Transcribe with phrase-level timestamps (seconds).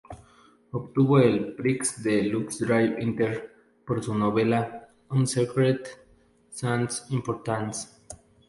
[0.73, 2.09] Obtuvo el "Prix du
[2.49, 3.53] Livre Inter"
[3.85, 5.87] por su novela "Un secret
[6.49, 7.87] sans importance".